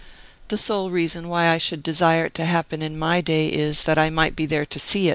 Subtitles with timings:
[0.47, 3.99] The sole reason why I should desire it to happen in my day is, that
[3.99, 5.09] I might be there to see!